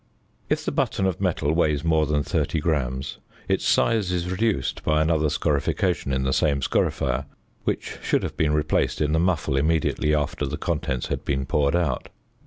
[0.49, 4.99] If the button of metal weighs more than 30 grams, its size is reduced by
[4.99, 7.25] another scorification in the same scorifier,
[7.65, 11.75] which should have been replaced in the muffle immediately after the contents had been poured
[11.75, 12.09] out.